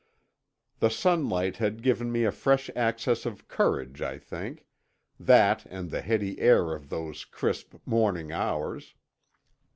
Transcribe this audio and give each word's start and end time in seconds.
The 0.79 0.89
sunlight 0.89 1.57
had 1.57 1.83
given 1.83 2.11
me 2.11 2.23
a 2.23 2.31
fresh 2.31 2.71
access 2.75 3.23
of 3.23 3.47
courage, 3.47 4.01
I 4.01 4.17
think—that 4.17 5.67
and 5.67 5.91
the 5.91 6.01
heady 6.01 6.39
air 6.39 6.73
of 6.73 6.89
those 6.89 7.23
crisp 7.23 7.75
morning 7.85 8.31
hours. 8.31 8.95